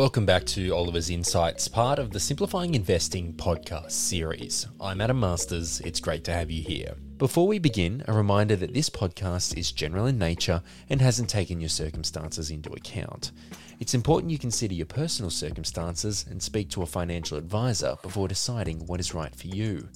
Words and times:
Welcome 0.00 0.24
back 0.24 0.46
to 0.46 0.70
Oliver's 0.70 1.10
Insights, 1.10 1.68
part 1.68 1.98
of 1.98 2.10
the 2.10 2.18
Simplifying 2.18 2.74
Investing 2.74 3.34
podcast 3.34 3.90
series. 3.90 4.66
I'm 4.80 4.98
Adam 5.02 5.20
Masters. 5.20 5.80
It's 5.80 6.00
great 6.00 6.24
to 6.24 6.32
have 6.32 6.50
you 6.50 6.62
here. 6.62 6.94
Before 7.18 7.46
we 7.46 7.58
begin, 7.58 8.02
a 8.08 8.14
reminder 8.14 8.56
that 8.56 8.72
this 8.72 8.88
podcast 8.88 9.58
is 9.58 9.72
general 9.72 10.06
in 10.06 10.16
nature 10.16 10.62
and 10.88 11.02
hasn't 11.02 11.28
taken 11.28 11.60
your 11.60 11.68
circumstances 11.68 12.50
into 12.50 12.72
account. 12.72 13.32
It's 13.78 13.92
important 13.92 14.32
you 14.32 14.38
consider 14.38 14.72
your 14.72 14.86
personal 14.86 15.30
circumstances 15.30 16.24
and 16.30 16.42
speak 16.42 16.70
to 16.70 16.82
a 16.82 16.86
financial 16.86 17.36
advisor 17.36 17.96
before 18.00 18.26
deciding 18.26 18.86
what 18.86 19.00
is 19.00 19.12
right 19.12 19.36
for 19.36 19.48
you. 19.48 19.86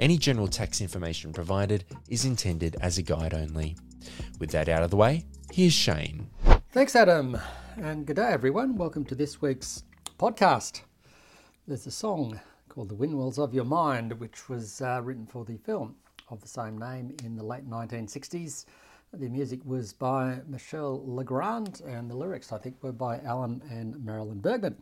Any 0.00 0.18
general 0.18 0.48
tax 0.48 0.80
information 0.80 1.32
provided 1.32 1.84
is 2.08 2.24
intended 2.24 2.74
as 2.80 2.98
a 2.98 3.02
guide 3.02 3.34
only. 3.34 3.76
With 4.40 4.50
that 4.50 4.68
out 4.68 4.82
of 4.82 4.90
the 4.90 4.96
way, 4.96 5.26
here's 5.52 5.72
Shane. 5.72 6.28
Thanks, 6.72 6.96
Adam, 6.96 7.38
and 7.78 8.06
good 8.06 8.16
day, 8.16 8.28
everyone. 8.28 8.76
Welcome 8.76 9.04
to 9.06 9.16
this 9.16 9.42
week's 9.42 9.82
podcast. 10.18 10.82
There's 11.66 11.86
a 11.86 11.90
song 11.90 12.40
called 12.68 12.88
The 12.88 12.94
Windmills 12.94 13.38
of 13.38 13.52
Your 13.52 13.64
Mind, 13.64 14.12
which 14.20 14.48
was 14.48 14.80
uh, 14.80 15.00
written 15.02 15.26
for 15.26 15.44
the 15.44 15.56
film 15.56 15.96
of 16.28 16.40
the 16.40 16.46
same 16.46 16.78
name 16.78 17.16
in 17.24 17.34
the 17.36 17.44
late 17.44 17.68
1960s. 17.68 18.66
The 19.12 19.28
music 19.28 19.60
was 19.64 19.92
by 19.92 20.38
Michel 20.46 21.02
Legrand, 21.04 21.82
and 21.84 22.08
the 22.08 22.16
lyrics, 22.16 22.52
I 22.52 22.58
think, 22.58 22.80
were 22.80 22.92
by 22.92 23.18
Alan 23.20 23.60
and 23.70 24.04
Marilyn 24.04 24.40
Bergman. 24.40 24.76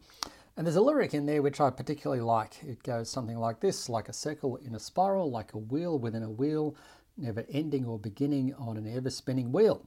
And 0.56 0.66
there's 0.66 0.77
a 0.77 0.83
lyric 0.83 1.14
in 1.14 1.24
there 1.24 1.41
which 1.41 1.62
I 1.62 1.70
particularly 1.70 2.22
like. 2.22 2.62
It 2.62 2.83
goes 2.83 3.09
something 3.09 3.38
like 3.38 3.61
this 3.61 3.88
like 3.88 4.11
a 4.11 4.12
circle 4.12 4.56
in 4.56 4.74
a 4.74 4.80
spiral, 4.80 5.30
like 5.30 5.55
a 5.55 5.59
wheel 5.59 5.98
within 5.98 6.22
a 6.22 6.30
wheel, 6.30 6.77
never 7.16 7.47
ending 7.50 7.86
or 7.86 7.98
beginning 7.98 8.55
on 8.55 8.77
an 8.77 8.86
ever 8.86 9.08
spinning 9.08 9.50
wheel. 9.50 9.86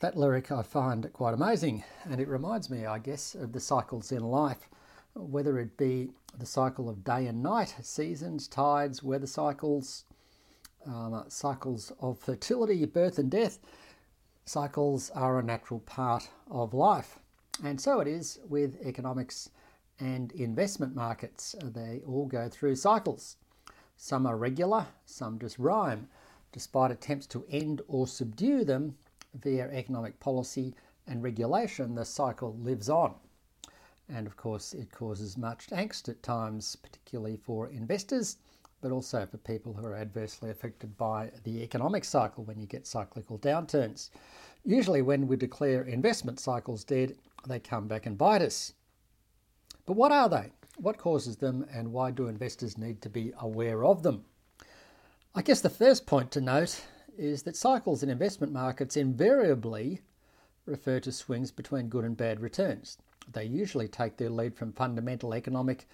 That 0.00 0.14
lyric 0.14 0.52
I 0.52 0.62
find 0.62 1.10
quite 1.14 1.32
amazing, 1.32 1.82
and 2.04 2.20
it 2.20 2.28
reminds 2.28 2.68
me, 2.68 2.84
I 2.84 2.98
guess, 2.98 3.34
of 3.34 3.52
the 3.52 3.60
cycles 3.60 4.12
in 4.12 4.22
life, 4.22 4.68
whether 5.14 5.58
it 5.58 5.78
be 5.78 6.10
the 6.38 6.44
cycle 6.44 6.90
of 6.90 7.02
day 7.02 7.26
and 7.26 7.42
night, 7.42 7.74
seasons, 7.80 8.46
tides, 8.46 9.02
weather 9.02 9.26
cycles, 9.26 10.04
um, 10.84 11.24
cycles 11.28 11.92
of 11.98 12.18
fertility, 12.18 12.84
birth, 12.84 13.18
and 13.18 13.30
death. 13.30 13.58
Cycles 14.44 15.08
are 15.14 15.38
a 15.38 15.42
natural 15.42 15.80
part 15.80 16.28
of 16.50 16.74
life, 16.74 17.18
and 17.64 17.80
so 17.80 18.00
it 18.00 18.06
is 18.06 18.38
with 18.50 18.76
economics 18.84 19.48
and 19.98 20.30
investment 20.32 20.94
markets. 20.94 21.56
They 21.64 22.02
all 22.06 22.26
go 22.26 22.50
through 22.50 22.76
cycles. 22.76 23.38
Some 23.96 24.26
are 24.26 24.36
regular, 24.36 24.88
some 25.06 25.38
just 25.38 25.58
rhyme. 25.58 26.08
Despite 26.52 26.90
attempts 26.90 27.26
to 27.28 27.46
end 27.50 27.80
or 27.88 28.06
subdue 28.06 28.62
them, 28.62 28.96
via 29.42 29.68
economic 29.70 30.18
policy 30.20 30.74
and 31.06 31.22
regulation, 31.22 31.94
the 31.94 32.04
cycle 32.04 32.56
lives 32.58 32.88
on. 32.88 33.14
And 34.08 34.26
of 34.26 34.36
course, 34.36 34.72
it 34.72 34.90
causes 34.92 35.36
much 35.36 35.68
angst 35.68 36.08
at 36.08 36.22
times, 36.22 36.76
particularly 36.76 37.36
for 37.36 37.68
investors, 37.68 38.38
but 38.80 38.92
also 38.92 39.26
for 39.26 39.38
people 39.38 39.72
who 39.72 39.86
are 39.86 39.96
adversely 39.96 40.50
affected 40.50 40.96
by 40.96 41.30
the 41.44 41.62
economic 41.62 42.04
cycle 42.04 42.44
when 42.44 42.60
you 42.60 42.66
get 42.66 42.86
cyclical 42.86 43.38
downturns. 43.38 44.10
Usually, 44.64 45.02
when 45.02 45.26
we 45.26 45.36
declare 45.36 45.82
investment 45.82 46.38
cycles 46.38 46.84
dead, 46.84 47.16
they 47.48 47.58
come 47.58 47.88
back 47.88 48.06
and 48.06 48.18
bite 48.18 48.42
us. 48.42 48.74
But 49.86 49.96
what 49.96 50.12
are 50.12 50.28
they? 50.28 50.50
What 50.78 50.98
causes 50.98 51.36
them, 51.36 51.66
and 51.72 51.92
why 51.92 52.10
do 52.10 52.28
investors 52.28 52.76
need 52.76 53.00
to 53.02 53.08
be 53.08 53.32
aware 53.40 53.84
of 53.84 54.02
them? 54.02 54.24
I 55.34 55.42
guess 55.42 55.60
the 55.60 55.70
first 55.70 56.06
point 56.06 56.30
to 56.32 56.40
note 56.40 56.82
is 57.18 57.42
that 57.42 57.56
cycles 57.56 58.02
in 58.02 58.10
investment 58.10 58.52
markets 58.52 58.96
invariably 58.96 60.00
refer 60.66 61.00
to 61.00 61.12
swings 61.12 61.50
between 61.50 61.88
good 61.88 62.04
and 62.04 62.16
bad 62.16 62.40
returns. 62.40 62.98
They 63.32 63.44
usually 63.44 63.88
take 63.88 64.16
their 64.16 64.30
lead 64.30 64.54
from 64.54 64.72
fundamental 64.72 65.34
economic 65.34 65.86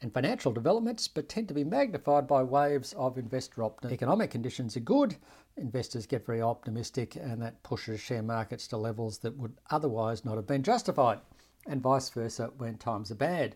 and 0.00 0.12
financial 0.12 0.52
developments, 0.52 1.06
but 1.06 1.28
tend 1.28 1.46
to 1.48 1.54
be 1.54 1.64
magnified 1.64 2.26
by 2.26 2.42
waves 2.42 2.92
of 2.94 3.18
investor 3.18 3.62
optimism. 3.62 3.94
Economic 3.94 4.30
conditions 4.30 4.76
are 4.76 4.80
good, 4.80 5.16
investors 5.56 6.06
get 6.06 6.26
very 6.26 6.42
optimistic, 6.42 7.14
and 7.14 7.40
that 7.40 7.62
pushes 7.62 8.00
share 8.00 8.22
markets 8.22 8.66
to 8.68 8.76
levels 8.76 9.18
that 9.18 9.36
would 9.36 9.54
otherwise 9.70 10.24
not 10.24 10.36
have 10.36 10.46
been 10.46 10.62
justified, 10.62 11.20
and 11.66 11.80
vice 11.80 12.10
versa 12.10 12.50
when 12.58 12.76
times 12.78 13.12
are 13.12 13.16
bad. 13.16 13.54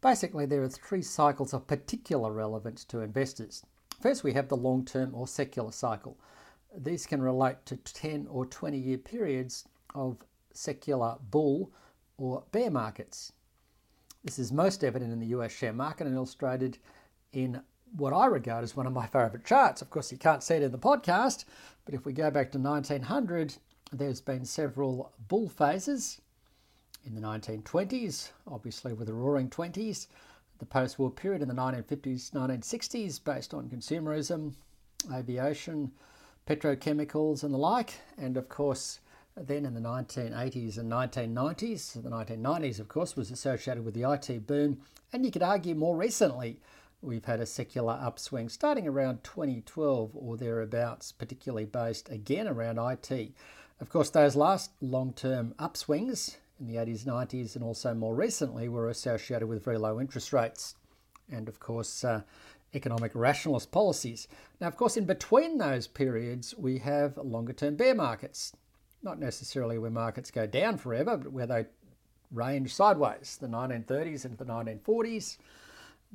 Basically, 0.00 0.46
there 0.46 0.62
are 0.62 0.68
three 0.68 1.02
cycles 1.02 1.52
of 1.52 1.66
particular 1.66 2.32
relevance 2.32 2.84
to 2.84 3.00
investors. 3.00 3.64
First, 4.00 4.24
we 4.24 4.32
have 4.32 4.48
the 4.48 4.56
long 4.56 4.84
term 4.84 5.14
or 5.14 5.26
secular 5.26 5.72
cycle. 5.72 6.16
These 6.76 7.06
can 7.06 7.22
relate 7.22 7.64
to 7.66 7.76
10 7.76 8.26
or 8.30 8.46
20 8.46 8.78
year 8.78 8.98
periods 8.98 9.68
of 9.94 10.24
secular 10.52 11.16
bull 11.30 11.70
or 12.16 12.44
bear 12.52 12.70
markets. 12.70 13.32
This 14.24 14.38
is 14.38 14.52
most 14.52 14.84
evident 14.84 15.12
in 15.12 15.20
the 15.20 15.26
US 15.38 15.52
share 15.52 15.72
market 15.72 16.06
and 16.06 16.16
illustrated 16.16 16.78
in 17.32 17.60
what 17.96 18.12
I 18.12 18.26
regard 18.26 18.64
as 18.64 18.76
one 18.76 18.86
of 18.86 18.92
my 18.92 19.06
favourite 19.06 19.44
charts. 19.44 19.82
Of 19.82 19.90
course, 19.90 20.12
you 20.12 20.18
can't 20.18 20.42
see 20.42 20.54
it 20.54 20.62
in 20.62 20.72
the 20.72 20.78
podcast, 20.78 21.44
but 21.84 21.94
if 21.94 22.06
we 22.06 22.12
go 22.12 22.30
back 22.30 22.52
to 22.52 22.58
1900, 22.58 23.56
there's 23.92 24.20
been 24.20 24.44
several 24.44 25.12
bull 25.28 25.48
phases 25.48 26.20
in 27.04 27.14
the 27.14 27.20
1920s, 27.20 28.30
obviously 28.46 28.92
with 28.92 29.08
the 29.08 29.14
roaring 29.14 29.50
20s, 29.50 30.06
the 30.58 30.64
post 30.64 30.98
war 30.98 31.10
period 31.10 31.42
in 31.42 31.48
the 31.48 31.54
1950s, 31.54 32.30
1960s, 32.30 33.22
based 33.22 33.52
on 33.52 33.68
consumerism, 33.68 34.54
aviation, 35.12 35.90
petrochemicals 36.46 37.42
and 37.42 37.52
the 37.52 37.58
like, 37.58 37.94
and 38.18 38.36
of 38.36 38.48
course, 38.48 39.00
then 39.36 39.64
in 39.64 39.74
the 39.74 39.80
1980s 39.80 40.78
and 40.78 40.90
1990s, 40.90 42.02
the 42.02 42.10
1990s, 42.10 42.80
of 42.80 42.88
course, 42.88 43.16
was 43.16 43.30
associated 43.30 43.84
with 43.84 43.94
the 43.94 44.10
IT 44.10 44.46
boom, 44.46 44.80
and 45.12 45.24
you 45.24 45.30
could 45.30 45.42
argue 45.42 45.74
more 45.74 45.96
recently 45.96 46.60
we've 47.02 47.24
had 47.24 47.40
a 47.40 47.46
secular 47.46 47.98
upswing 48.00 48.48
starting 48.48 48.86
around 48.86 49.24
2012 49.24 50.10
or 50.14 50.36
thereabouts, 50.36 51.12
particularly 51.12 51.64
based 51.64 52.08
again 52.10 52.46
around 52.46 52.78
IT. 52.78 53.32
Of 53.80 53.90
course, 53.90 54.10
those 54.10 54.36
last 54.36 54.70
long 54.80 55.12
term 55.12 55.54
upswings 55.58 56.36
in 56.60 56.68
the 56.68 56.76
80s, 56.76 57.04
90s, 57.04 57.56
and 57.56 57.64
also 57.64 57.92
more 57.94 58.14
recently 58.14 58.68
were 58.68 58.88
associated 58.88 59.48
with 59.48 59.64
very 59.64 59.78
low 59.78 60.00
interest 60.00 60.32
rates. 60.32 60.76
And 61.30 61.48
of 61.48 61.58
course, 61.58 62.04
uh, 62.04 62.22
economic 62.74 63.12
rationalist 63.14 63.70
policies. 63.70 64.28
Now, 64.60 64.68
of 64.68 64.76
course, 64.76 64.96
in 64.96 65.04
between 65.04 65.58
those 65.58 65.86
periods, 65.86 66.54
we 66.56 66.78
have 66.78 67.16
longer 67.16 67.52
term 67.52 67.76
bear 67.76 67.94
markets. 67.94 68.52
Not 69.02 69.18
necessarily 69.18 69.78
where 69.78 69.90
markets 69.90 70.30
go 70.30 70.46
down 70.46 70.78
forever, 70.78 71.16
but 71.16 71.32
where 71.32 71.46
they 71.46 71.66
range 72.30 72.74
sideways. 72.74 73.38
The 73.40 73.48
1930s 73.48 74.24
into 74.24 74.36
the 74.36 74.44
1940s, 74.44 75.38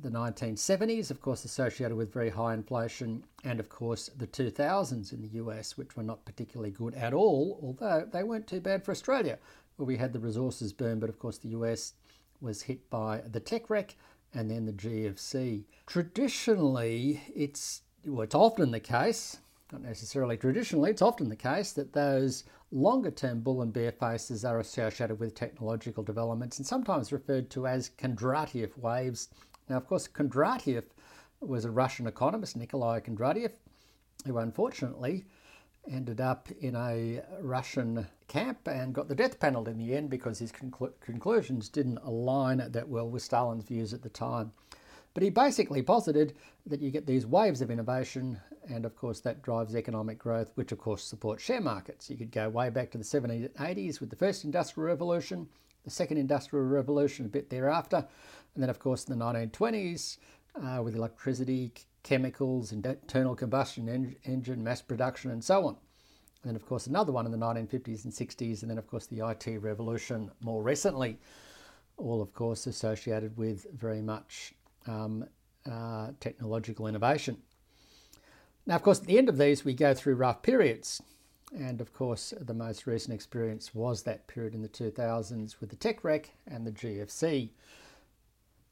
the 0.00 0.10
1970s, 0.10 1.10
of 1.10 1.20
course, 1.20 1.44
associated 1.44 1.96
with 1.96 2.12
very 2.12 2.30
high 2.30 2.54
inflation, 2.54 3.24
and 3.44 3.60
of 3.60 3.68
course, 3.68 4.10
the 4.16 4.26
2000s 4.26 5.12
in 5.12 5.22
the 5.22 5.38
US, 5.42 5.76
which 5.76 5.96
were 5.96 6.02
not 6.02 6.24
particularly 6.24 6.70
good 6.70 6.94
at 6.94 7.12
all, 7.12 7.58
although 7.62 8.08
they 8.10 8.22
weren't 8.22 8.46
too 8.46 8.60
bad 8.60 8.84
for 8.84 8.92
Australia, 8.92 9.38
where 9.76 9.86
we 9.86 9.96
had 9.96 10.12
the 10.12 10.20
resources 10.20 10.72
boom, 10.72 11.00
but 11.00 11.10
of 11.10 11.18
course, 11.18 11.38
the 11.38 11.48
US 11.50 11.94
was 12.40 12.62
hit 12.62 12.88
by 12.90 13.22
the 13.26 13.40
tech 13.40 13.68
wreck 13.70 13.96
and 14.34 14.50
then 14.50 14.66
the 14.66 14.72
GFC. 14.72 15.64
Traditionally, 15.86 17.22
it's 17.34 17.82
well, 18.04 18.22
it's 18.22 18.34
often 18.34 18.70
the 18.70 18.80
case, 18.80 19.38
not 19.72 19.82
necessarily 19.82 20.36
traditionally, 20.36 20.90
it's 20.90 21.02
often 21.02 21.28
the 21.28 21.36
case 21.36 21.72
that 21.72 21.92
those 21.92 22.44
longer 22.70 23.10
term 23.10 23.40
bull 23.40 23.62
and 23.62 23.72
bear 23.72 23.92
phases 23.92 24.44
are 24.44 24.60
associated 24.60 25.18
with 25.18 25.34
technological 25.34 26.02
developments 26.02 26.58
and 26.58 26.66
sometimes 26.66 27.12
referred 27.12 27.50
to 27.50 27.66
as 27.66 27.90
Kondratiev 27.98 28.76
waves. 28.78 29.28
Now, 29.68 29.76
of 29.76 29.86
course, 29.86 30.08
Kondratiev 30.08 30.84
was 31.40 31.64
a 31.64 31.70
Russian 31.70 32.06
economist, 32.06 32.56
Nikolai 32.56 33.00
Kondratiev, 33.00 33.52
who 34.26 34.38
unfortunately 34.38 35.24
ended 35.90 36.20
up 36.20 36.48
in 36.60 36.76
a 36.76 37.22
Russian 37.40 38.06
camp 38.28 38.68
and 38.68 38.94
got 38.94 39.08
the 39.08 39.14
death 39.14 39.40
penalty 39.40 39.70
in 39.70 39.78
the 39.78 39.94
end 39.94 40.10
because 40.10 40.38
his 40.38 40.52
conclu- 40.52 40.92
conclusions 41.00 41.68
didn't 41.68 41.98
align 41.98 42.58
that 42.58 42.88
well 42.88 43.08
with 43.08 43.22
Stalin's 43.22 43.64
views 43.64 43.92
at 43.92 44.02
the 44.02 44.08
time. 44.08 44.52
But 45.14 45.22
he 45.22 45.30
basically 45.30 45.82
posited 45.82 46.34
that 46.66 46.80
you 46.80 46.90
get 46.90 47.06
these 47.06 47.26
waves 47.26 47.60
of 47.60 47.70
innovation, 47.70 48.38
and 48.68 48.84
of 48.84 48.94
course, 48.94 49.20
that 49.20 49.42
drives 49.42 49.74
economic 49.74 50.18
growth, 50.18 50.52
which 50.54 50.70
of 50.70 50.78
course 50.78 51.02
supports 51.02 51.42
share 51.42 51.60
markets. 51.60 52.08
You 52.10 52.16
could 52.16 52.30
go 52.30 52.48
way 52.48 52.70
back 52.70 52.90
to 52.92 52.98
the 52.98 53.04
1780s 53.04 54.00
with 54.00 54.10
the 54.10 54.16
first 54.16 54.44
industrial 54.44 54.86
revolution, 54.86 55.48
the 55.84 55.90
second 55.90 56.18
industrial 56.18 56.66
revolution 56.66 57.26
a 57.26 57.28
bit 57.28 57.50
thereafter, 57.50 58.06
and 58.54 58.62
then, 58.62 58.70
of 58.70 58.78
course, 58.78 59.04
in 59.04 59.18
the 59.18 59.24
1920s 59.24 60.18
uh, 60.62 60.82
with 60.82 60.94
electricity, 60.94 61.72
chemicals, 62.02 62.72
internal 62.72 63.34
combustion 63.34 63.88
en- 63.88 64.16
engine, 64.24 64.62
mass 64.62 64.82
production, 64.82 65.30
and 65.30 65.42
so 65.42 65.66
on. 65.66 65.76
And 66.44 66.56
of 66.56 66.64
course, 66.66 66.86
another 66.86 67.12
one 67.12 67.26
in 67.26 67.32
the 67.32 67.38
1950s 67.38 68.04
and 68.04 68.12
60s, 68.12 68.62
and 68.62 68.70
then, 68.70 68.78
of 68.78 68.86
course, 68.86 69.06
the 69.06 69.26
IT 69.28 69.58
revolution 69.60 70.30
more 70.40 70.62
recently, 70.62 71.18
all, 71.96 72.22
of 72.22 72.32
course, 72.32 72.66
associated 72.66 73.36
with 73.36 73.66
very 73.72 74.00
much 74.00 74.54
um, 74.86 75.24
uh, 75.70 76.12
technological 76.20 76.86
innovation. 76.86 77.38
Now, 78.66 78.76
of 78.76 78.82
course, 78.82 79.00
at 79.00 79.06
the 79.06 79.18
end 79.18 79.28
of 79.28 79.38
these, 79.38 79.64
we 79.64 79.74
go 79.74 79.94
through 79.94 80.14
rough 80.14 80.42
periods. 80.42 81.02
And 81.56 81.80
of 81.80 81.94
course, 81.94 82.34
the 82.38 82.54
most 82.54 82.86
recent 82.86 83.14
experience 83.14 83.74
was 83.74 84.02
that 84.02 84.26
period 84.26 84.54
in 84.54 84.62
the 84.62 84.68
2000s 84.68 85.60
with 85.60 85.70
the 85.70 85.76
tech 85.76 86.04
wreck 86.04 86.30
and 86.46 86.66
the 86.66 86.72
GFC. 86.72 87.50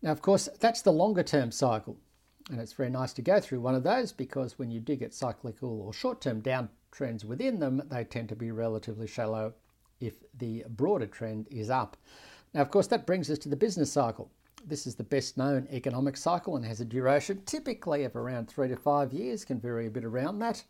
Now, 0.06 0.12
of 0.12 0.23
course, 0.23 0.49
that's 0.61 0.82
the 0.82 0.93
longer 0.93 1.25
term 1.25 1.50
cycle. 1.50 1.97
And 2.49 2.61
it's 2.61 2.75
very 2.75 2.91
nice 2.91 3.12
to 3.14 3.23
go 3.23 3.41
through 3.41 3.58
one 3.58 3.75
of 3.75 3.82
those 3.82 4.12
because 4.12 4.56
when 4.56 4.70
you 4.70 4.79
do 4.79 4.94
get 4.94 5.12
cyclical 5.12 5.81
or 5.81 5.93
short 5.93 6.20
term 6.20 6.41
downtrends 6.43 7.25
within 7.25 7.58
them, 7.58 7.82
they 7.91 8.05
tend 8.05 8.29
to 8.29 8.37
be 8.37 8.53
relatively 8.53 9.08
shallow 9.08 9.53
if 9.99 10.14
the 10.38 10.62
broader 10.69 11.08
trend 11.08 11.49
is 11.50 11.70
up. 11.70 11.97
Now, 12.55 12.61
of 12.61 12.70
course, 12.70 12.87
that 12.87 13.05
brings 13.05 13.29
us 13.31 13.38
to 13.41 13.49
the 13.49 13.56
business 13.56 13.91
cycle. 13.91 14.31
This 14.64 14.87
is 14.87 14.94
the 14.94 15.03
best 15.03 15.37
known 15.37 15.67
economic 15.73 16.17
cycle 16.17 16.55
and 16.55 16.64
has 16.64 16.81
a 16.81 16.85
duration 16.85 17.43
typically 17.44 18.05
of 18.05 18.14
around 18.14 18.47
three 18.47 18.69
to 18.69 18.76
five 18.76 19.12
years, 19.12 19.44
can 19.44 19.58
vary 19.58 19.88
a 19.88 19.91
bit 19.91 20.05
around 20.05 20.38
that. 20.38 20.62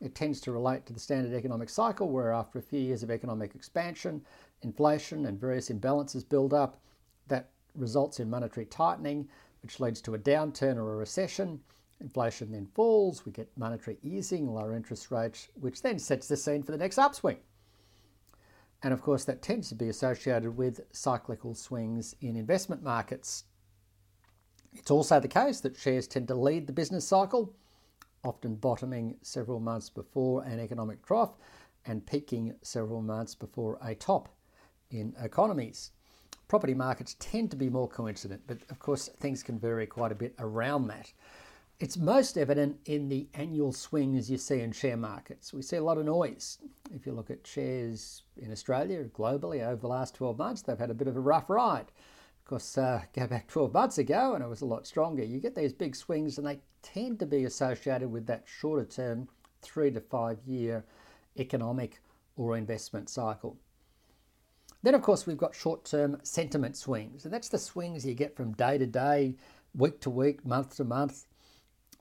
It 0.00 0.14
tends 0.14 0.40
to 0.42 0.52
relate 0.52 0.86
to 0.86 0.92
the 0.92 1.00
standard 1.00 1.36
economic 1.36 1.68
cycle, 1.68 2.10
where 2.10 2.32
after 2.32 2.60
a 2.60 2.62
few 2.62 2.78
years 2.78 3.02
of 3.02 3.10
economic 3.10 3.56
expansion, 3.56 4.22
inflation 4.62 5.26
and 5.26 5.40
various 5.40 5.68
imbalances 5.68 6.28
build 6.28 6.54
up. 6.54 6.80
That 7.26 7.48
results 7.74 8.20
in 8.20 8.30
monetary 8.30 8.66
tightening, 8.66 9.28
which 9.62 9.80
leads 9.80 10.00
to 10.02 10.14
a 10.14 10.18
downturn 10.18 10.76
or 10.76 10.92
a 10.92 10.96
recession. 10.96 11.60
Inflation 12.00 12.52
then 12.52 12.66
falls, 12.74 13.24
we 13.24 13.32
get 13.32 13.56
monetary 13.56 13.98
easing, 14.02 14.46
lower 14.46 14.74
interest 14.74 15.10
rates, 15.10 15.48
which 15.54 15.82
then 15.82 15.98
sets 15.98 16.28
the 16.28 16.36
scene 16.36 16.62
for 16.62 16.72
the 16.72 16.78
next 16.78 16.98
upswing. 16.98 17.38
And 18.82 18.92
of 18.92 19.00
course, 19.00 19.24
that 19.24 19.40
tends 19.40 19.70
to 19.70 19.74
be 19.74 19.88
associated 19.88 20.56
with 20.56 20.80
cyclical 20.92 21.54
swings 21.54 22.14
in 22.20 22.36
investment 22.36 22.82
markets. 22.82 23.44
It's 24.74 24.90
also 24.90 25.20
the 25.20 25.28
case 25.28 25.60
that 25.60 25.76
shares 25.76 26.06
tend 26.06 26.28
to 26.28 26.34
lead 26.34 26.66
the 26.66 26.72
business 26.72 27.06
cycle, 27.06 27.54
often 28.22 28.56
bottoming 28.56 29.16
several 29.22 29.60
months 29.60 29.88
before 29.88 30.42
an 30.44 30.60
economic 30.60 31.04
trough 31.06 31.38
and 31.86 32.06
peaking 32.06 32.54
several 32.62 33.00
months 33.00 33.34
before 33.34 33.78
a 33.82 33.94
top 33.94 34.28
in 34.90 35.14
economies. 35.22 35.92
Property 36.54 36.72
markets 36.72 37.16
tend 37.18 37.50
to 37.50 37.56
be 37.56 37.68
more 37.68 37.88
coincident, 37.88 38.42
but 38.46 38.58
of 38.70 38.78
course, 38.78 39.08
things 39.18 39.42
can 39.42 39.58
vary 39.58 39.88
quite 39.88 40.12
a 40.12 40.14
bit 40.14 40.36
around 40.38 40.86
that. 40.86 41.12
It's 41.80 41.96
most 41.96 42.38
evident 42.38 42.78
in 42.84 43.08
the 43.08 43.26
annual 43.34 43.72
swings 43.72 44.30
you 44.30 44.38
see 44.38 44.60
in 44.60 44.70
share 44.70 44.96
markets. 44.96 45.52
We 45.52 45.62
see 45.62 45.78
a 45.78 45.82
lot 45.82 45.98
of 45.98 46.04
noise. 46.04 46.58
If 46.94 47.06
you 47.06 47.12
look 47.12 47.28
at 47.28 47.44
shares 47.44 48.22
in 48.36 48.52
Australia, 48.52 49.02
globally, 49.02 49.66
over 49.66 49.80
the 49.80 49.88
last 49.88 50.14
12 50.14 50.38
months, 50.38 50.62
they've 50.62 50.78
had 50.78 50.90
a 50.90 50.94
bit 50.94 51.08
of 51.08 51.16
a 51.16 51.20
rough 51.20 51.50
ride. 51.50 51.90
Of 52.38 52.44
course, 52.44 52.78
uh, 52.78 53.02
go 53.12 53.26
back 53.26 53.48
12 53.48 53.74
months 53.74 53.98
ago 53.98 54.34
and 54.34 54.44
it 54.44 54.48
was 54.48 54.60
a 54.60 54.66
lot 54.66 54.86
stronger. 54.86 55.24
You 55.24 55.40
get 55.40 55.56
these 55.56 55.72
big 55.72 55.96
swings 55.96 56.38
and 56.38 56.46
they 56.46 56.60
tend 56.82 57.18
to 57.18 57.26
be 57.26 57.46
associated 57.46 58.12
with 58.12 58.26
that 58.26 58.44
shorter 58.46 58.84
term, 58.84 59.26
three 59.60 59.90
to 59.90 60.00
five 60.00 60.38
year 60.46 60.84
economic 61.36 62.00
or 62.36 62.56
investment 62.56 63.08
cycle. 63.08 63.56
Then, 64.84 64.94
of 64.94 65.00
course, 65.00 65.26
we've 65.26 65.38
got 65.38 65.54
short 65.54 65.86
term 65.86 66.18
sentiment 66.24 66.76
swings, 66.76 67.24
and 67.24 67.32
that's 67.32 67.48
the 67.48 67.56
swings 67.56 68.04
you 68.04 68.12
get 68.12 68.36
from 68.36 68.52
day 68.52 68.76
to 68.76 68.86
day, 68.86 69.34
week 69.74 69.98
to 70.02 70.10
week, 70.10 70.44
month 70.44 70.76
to 70.76 70.84
month. 70.84 71.24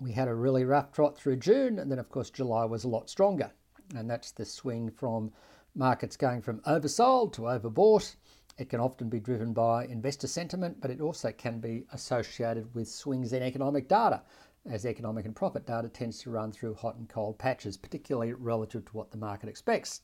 We 0.02 0.12
had 0.12 0.28
a 0.28 0.36
really 0.36 0.66
rough 0.66 0.92
trot 0.92 1.18
through 1.18 1.38
June, 1.38 1.80
and 1.80 1.90
then, 1.90 1.98
of 1.98 2.10
course, 2.10 2.30
July 2.30 2.66
was 2.66 2.84
a 2.84 2.90
lot 2.90 3.10
stronger. 3.10 3.50
And 3.96 4.10
that's 4.10 4.32
the 4.32 4.44
swing 4.44 4.92
from 4.92 5.32
markets 5.76 6.18
going 6.18 6.42
from 6.42 6.60
oversold 6.68 7.32
to 7.36 7.44
overbought. 7.44 8.18
It 8.58 8.68
can 8.68 8.82
often 8.82 9.08
be 9.08 9.22
driven 9.22 9.54
by 9.54 9.86
investor 9.86 10.28
sentiment, 10.28 10.82
but 10.82 10.92
it 10.92 11.00
also 11.00 11.32
can 11.32 11.62
be 11.62 11.86
associated 11.94 12.76
with 12.76 12.90
swings 12.90 13.32
in 13.32 13.44
economic 13.44 13.88
data, 13.88 14.24
as 14.70 14.86
economic 14.86 15.26
and 15.26 15.34
profit 15.34 15.66
data 15.66 15.88
tends 15.88 16.20
to 16.24 16.32
run 16.32 16.52
through 16.52 16.74
hot 16.74 16.98
and 16.98 17.08
cold 17.08 17.40
patches, 17.40 17.78
particularly 17.78 18.34
relative 18.34 18.84
to 18.84 18.98
what 18.98 19.10
the 19.10 19.18
market 19.18 19.48
expects. 19.48 20.02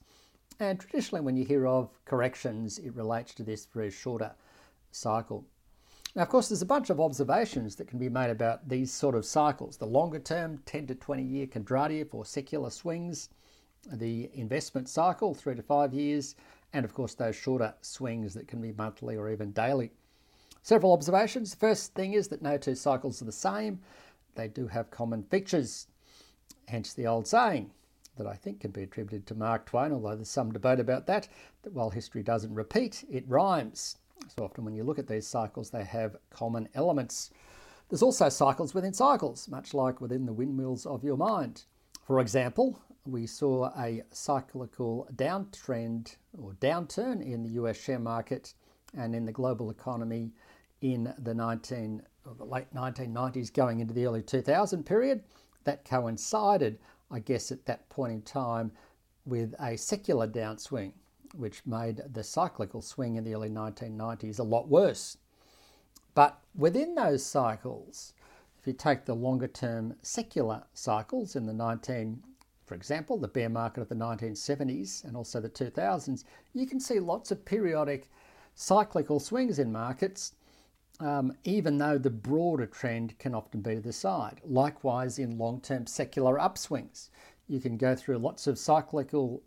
And 0.60 0.78
traditionally, 0.78 1.22
when 1.22 1.38
you 1.38 1.46
hear 1.46 1.66
of 1.66 1.90
corrections, 2.04 2.80
it 2.80 2.94
relates 2.94 3.34
to 3.36 3.44
this 3.44 3.66
very 3.66 3.90
shorter 3.90 4.34
cycle. 4.92 5.46
Now, 6.16 6.24
of 6.24 6.30
course, 6.30 6.50
there's 6.50 6.62
a 6.62 6.66
bunch 6.66 6.90
of 6.90 7.00
observations 7.00 7.76
that 7.78 7.88
can 7.88 7.98
be 7.98 8.10
made 8.10 8.30
about 8.30 8.68
these 8.68 8.92
sort 8.92 9.16
of 9.16 9.26
cycles 9.26 9.78
the 9.78 9.86
longer 9.86 10.20
term, 10.20 10.62
10 10.66 10.88
to 10.88 10.96
20 10.96 11.24
year 11.24 11.48
Kondratiev 11.48 12.14
or 12.14 12.26
secular 12.26 12.70
swings, 12.70 13.30
the 13.90 14.30
investment 14.34 14.90
cycle, 14.90 15.34
three 15.34 15.56
to 15.56 15.62
five 15.62 15.94
years, 15.94 16.36
and 16.74 16.84
of 16.84 16.94
course, 16.94 17.14
those 17.14 17.38
shorter 17.38 17.74
swings 17.82 18.34
that 18.34 18.48
can 18.48 18.62
be 18.62 18.74
monthly 18.74 19.16
or 19.16 19.30
even 19.30 19.52
daily. 19.52 19.92
Several 20.62 20.92
observations. 20.92 21.52
The 21.52 21.58
first 21.58 21.94
thing 21.94 22.14
is 22.14 22.28
that 22.28 22.42
no 22.42 22.58
two 22.58 22.76
cycles 22.76 23.22
are 23.22 23.26
the 23.26 23.32
same, 23.32 23.80
they 24.36 24.50
do 24.50 24.68
have 24.68 24.92
common 24.92 25.24
features, 25.24 25.88
hence 26.68 26.94
the 26.94 27.08
old 27.08 27.28
saying 27.28 27.72
that 28.20 28.28
I 28.28 28.36
think 28.36 28.60
can 28.60 28.72
be 28.72 28.84
attributed 28.84 29.26
to 29.28 29.36
Mark 29.36 29.66
Twain, 29.66 29.92
although 29.92 30.16
there's 30.16 30.30
some 30.30 30.52
debate 30.52 30.80
about 30.80 31.08
that, 31.08 31.28
that 31.64 31.74
while 31.74 31.90
history 31.90 32.22
doesn't 32.22 32.54
repeat, 32.54 33.04
it 33.10 33.28
rhymes. 33.28 33.98
So 34.36 34.44
often 34.44 34.66
when 34.66 34.76
you 34.76 34.84
look 34.84 35.00
at 35.00 35.08
these 35.08 35.26
cycles, 35.26 35.72
they 35.72 35.84
have 35.86 36.18
common 36.30 36.70
elements. 36.76 37.32
There's 37.90 38.04
also 38.04 38.30
cycles 38.30 38.76
within 38.76 38.94
cycles, 38.94 39.48
much 39.48 39.74
like 39.74 40.02
within 40.02 40.26
the 40.26 40.34
windmills 40.34 40.86
of 40.86 41.04
your 41.04 41.18
mind. 41.18 41.64
For 42.06 42.20
example, 42.20 42.80
we 43.06 43.26
saw 43.26 43.72
a 43.80 44.04
cyclical 44.12 45.08
downtrend 45.16 46.18
or 46.38 46.54
downturn 46.54 47.26
in 47.26 47.42
the 47.42 47.50
US 47.62 47.78
share 47.78 48.00
market 48.00 48.54
and 48.98 49.16
in 49.16 49.26
the 49.26 49.32
global 49.32 49.70
economy 49.70 50.34
in 50.82 51.14
the 51.20 51.34
19 51.34 52.02
the 52.38 52.46
late 52.46 52.72
1990s 52.76 53.52
going 53.52 53.80
into 53.80 53.94
the 53.94 54.06
early 54.06 54.22
2000 54.22 54.86
period 54.86 55.24
that 55.64 55.84
coincided 55.84 56.78
I 57.12 57.20
guess, 57.20 57.52
at 57.52 57.66
that 57.66 57.90
point 57.90 58.14
in 58.14 58.22
time 58.22 58.72
with 59.26 59.54
a 59.60 59.78
secular 59.78 60.28
downswing, 60.28 60.94
which 61.36 61.66
made 61.66 62.02
the 62.12 62.24
cyclical 62.24 62.82
swing 62.82 63.16
in 63.16 63.24
the 63.24 63.36
early 63.36 63.50
1990s 63.50 64.40
a 64.40 64.44
lot 64.44 64.68
worse. 64.68 65.18
But 66.16 66.40
within 66.56 66.96
those 66.96 67.26
cycles, 67.26 68.14
if 68.60 68.68
you 68.68 68.74
take 68.74 69.06
the 69.06 69.16
longer 69.16 69.48
term 69.48 69.96
secular 70.02 70.64
cycles 70.74 71.36
in 71.36 71.46
the 71.46 71.54
19, 71.54 72.22
for 72.66 72.76
example, 72.76 73.18
the 73.18 73.28
bear 73.28 73.50
market 73.50 73.82
of 73.82 73.90
the 73.90 73.96
1970s 73.96 75.04
and 75.04 75.16
also 75.16 75.40
the 75.40 75.50
2000s, 75.50 76.24
you 76.54 76.68
can 76.68 76.80
see 76.80 77.00
lots 77.00 77.32
of 77.32 77.46
periodic 77.46 78.10
cyclical 78.56 79.20
swings 79.20 79.60
in 79.60 79.72
markets 79.72 80.34
um, 81.00 81.34
even 81.44 81.78
though 81.78 81.98
the 81.98 82.10
broader 82.10 82.66
trend 82.66 83.18
can 83.20 83.34
often 83.34 83.62
be 83.62 83.76
to 83.76 83.82
the 83.82 83.94
side. 83.94 84.42
Likewise, 84.44 85.20
in 85.20 85.38
long 85.38 85.62
term 85.62 85.88
secular 85.88 86.38
upswings, 86.38 87.10
you 87.48 87.60
can 87.60 87.78
go 87.78 87.96
through 87.96 88.18
lots 88.18 88.48
of 88.48 88.60
cyclical 88.60 89.42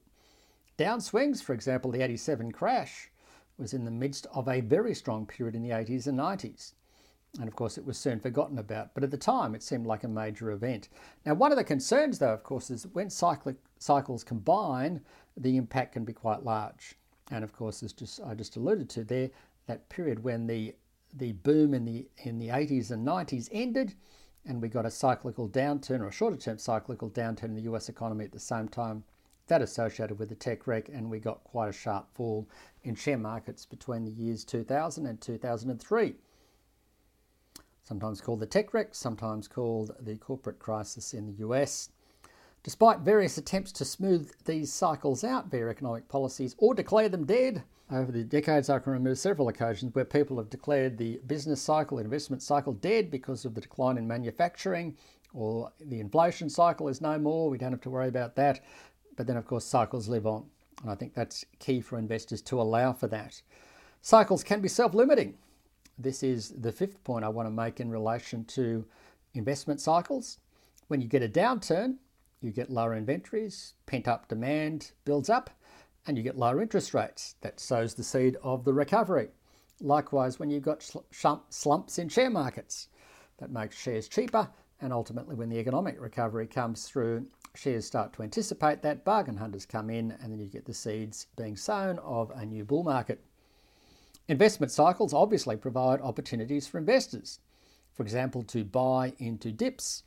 downswings. 0.79 1.43
For 1.43 1.53
example, 1.53 1.91
the 1.91 2.03
87 2.03 2.53
crash 2.53 3.11
was 3.59 3.75
in 3.75 3.85
the 3.85 3.91
midst 3.91 4.27
of 4.33 4.49
a 4.49 4.61
very 4.61 4.95
strong 4.95 5.27
period 5.27 5.55
in 5.55 5.63
the 5.63 5.71
80s 5.71 6.07
and 6.07 6.19
90s. 6.19 6.73
And 7.39 7.49
of 7.49 7.57
course, 7.57 7.79
it 7.79 7.87
was 7.87 7.97
soon 7.97 8.21
forgotten 8.21 8.59
about, 8.59 8.93
but 8.93 9.05
at 9.05 9.11
the 9.11 9.17
time 9.17 9.55
it 9.55 9.63
seemed 9.63 9.87
like 9.87 10.05
a 10.05 10.09
major 10.09 10.51
event. 10.51 10.89
Now, 11.25 11.35
one 11.35 11.51
of 11.51 11.57
the 11.57 11.65
concerns, 11.65 12.19
though, 12.19 12.33
of 12.33 12.43
course, 12.43 12.71
is 12.71 12.87
when 12.93 13.09
cyclic 13.09 13.57
cycles 13.79 14.23
combine, 14.23 15.01
the 15.37 15.57
impact 15.57 15.95
can 15.95 16.05
be 16.05 16.13
quite 16.13 16.45
large. 16.45 16.95
And 17.31 17.43
of 17.43 17.53
course, 17.53 17.83
as 17.83 17.95
just 17.95 18.21
I 18.21 18.35
just 18.35 18.57
alluded 18.57 18.91
to 18.91 19.05
there, 19.05 19.31
that 19.67 19.89
period 19.89 20.23
when 20.23 20.47
the 20.47 20.75
the 21.13 21.33
boom 21.33 21.75
in 21.75 21.85
the 21.85 22.09
in 22.19 22.39
the 22.39 22.49
80s 22.49 22.91
and 22.91 23.07
90s 23.07 23.49
ended, 23.53 23.95
and 24.45 24.61
we 24.61 24.69
got 24.69 24.87
a 24.87 24.91
cyclical 24.91 25.49
downturn 25.49 26.01
or 26.01 26.09
a 26.09 26.13
shorter 26.13 26.37
term 26.37 26.59
cyclical 26.59 27.11
downturn 27.11 27.45
in 27.45 27.55
the 27.55 27.63
US 27.63 27.89
economy 27.89 28.25
at 28.25 28.33
the 28.33 28.41
same 28.41 28.69
time. 28.69 29.05
That 29.49 29.63
associated 29.63 30.19
with 30.19 30.29
the 30.29 30.35
tech 30.35 30.67
wreck, 30.67 30.89
and 30.89 31.11
we 31.11 31.19
got 31.19 31.45
quite 31.45 31.69
a 31.69 31.73
sharp 31.73 32.15
fall 32.15 32.49
in 32.85 32.95
share 32.95 33.19
markets 33.19 33.67
between 33.67 34.05
the 34.05 34.11
years 34.11 34.45
2000 34.45 35.07
and 35.07 35.21
2003. 35.21 36.15
Sometimes 37.83 38.21
called 38.21 38.41
the 38.41 38.47
tech 38.47 38.73
wreck, 38.73 38.95
sometimes 38.95 39.49
called 39.49 39.91
the 40.01 40.17
corporate 40.17 40.59
crisis 40.59 41.13
in 41.13 41.27
the 41.27 41.45
US. 41.45 41.91
Despite 42.63 43.01
various 43.01 43.39
attempts 43.39 43.73
to 43.73 43.85
smooth 43.85 44.31
these 44.45 44.73
cycles 44.73 45.25
out 45.25 45.51
via 45.51 45.69
economic 45.69 46.09
policies 46.09 46.55
or 46.59 46.75
declare 46.75 47.09
them 47.09 47.25
dead, 47.25 47.65
over 47.91 48.13
the 48.13 48.25
decades 48.25 48.71
I 48.71 48.79
can 48.79 48.93
remember 48.93 49.15
several 49.17 49.49
occasions 49.49 49.95
where 49.95 50.05
people 50.05 50.39
have 50.39 50.49
declared 50.49 50.97
the 50.97 51.21
business 51.27 51.61
cycle, 51.61 51.99
investment 51.99 52.41
cycle 52.41 52.73
dead 52.73 53.11
because 53.11 53.45
of 53.45 53.55
the 53.55 53.61
decline 53.61 53.99
in 53.99 54.07
manufacturing 54.07 54.97
or 55.35 55.73
the 55.81 56.01
inflation 56.01 56.49
cycle 56.49 56.89
is 56.89 57.01
no 57.01 57.19
more, 57.19 57.51
we 57.51 57.59
don't 57.59 57.73
have 57.73 57.81
to 57.83 57.91
worry 57.91 58.09
about 58.09 58.37
that. 58.37 58.61
But 59.17 59.27
then, 59.27 59.37
of 59.37 59.47
course, 59.47 59.65
cycles 59.65 60.09
live 60.09 60.27
on. 60.27 60.47
And 60.83 60.91
I 60.91 60.95
think 60.95 61.15
that's 61.15 61.45
key 61.59 61.81
for 61.81 61.99
investors 61.99 62.43
to 62.43 62.61
allow 62.61 62.93
for 62.93 63.09
that. 63.09 63.41
Cycles 64.01 64.43
can 64.43 64.61
be 64.61 64.69
self 64.69 64.95
limiting. 64.95 65.35
This 65.99 66.23
is 66.23 66.51
the 66.51 66.73
fifth 66.73 67.03
point 67.05 67.25
I 67.25 67.29
want 67.29 67.47
to 67.47 67.51
make 67.51 67.81
in 67.81 67.91
relation 67.91 68.45
to 68.47 68.85
investment 69.35 69.81
cycles. 69.81 70.39
When 70.89 71.01
you 71.01 71.09
get 71.09 71.23
a 71.23 71.29
downturn, 71.29 71.97
you 72.43 72.51
get 72.51 72.71
lower 72.71 72.95
inventories, 72.95 73.75
pent 73.87 74.09
up 74.09 74.29
demand 74.29 74.93
builds 75.05 75.31
up, 75.31 75.51
and 76.07 76.17
you 76.17 76.23
get 76.23 76.37
lower 76.37 76.61
interest 76.61 76.95
rates. 76.95 77.37
That 77.41 77.61
sows 77.61 77.95
the 77.95 78.05
seed 78.05 78.37
of 78.43 78.65
the 78.65 78.73
recovery. 78.73 79.29
Likewise, 79.81 80.39
when 80.39 80.51
you've 80.51 80.63
got 80.63 80.89
slumps 81.51 81.99
in 81.99 82.09
share 82.09 82.31
markets, 82.31 82.89
that 83.39 83.51
makes 83.51 83.77
shares 83.77 84.09
cheaper 84.09 84.49
And 84.83 84.93
ultimately, 84.93 85.37
when 85.37 85.49
the 85.49 85.59
economic 85.59 86.01
recovery 86.01 86.49
comes 86.49 86.89
through, 86.89 87.27
shares 87.55 87.87
start 87.87 88.13
to 88.15 88.25
anticipate 88.25 88.83
that, 88.83 89.05
bargain 89.05 89.37
hunters 89.37 89.65
come 89.65 89.89
in, 89.91 90.11
and 90.21 90.33
then 90.33 90.41
you 90.41 90.49
get 90.49 90.65
the 90.65 90.75
seeds 90.75 91.29
being 91.37 91.57
sown 91.57 92.01
of 92.01 92.33
a 92.35 92.45
new 92.45 92.65
bull 92.65 92.83
market. 92.83 93.25
Investment 94.27 94.73
cycles 94.73 95.15
obviously 95.15 95.57
provide 95.57 96.01
opportunities 96.01 96.67
for 96.67 96.79
investors, 96.79 97.39
for 97.93 98.03
example, 98.03 98.43
to 98.43 98.65
buy 98.65 99.13
into 99.19 99.53
dips 99.53 100.03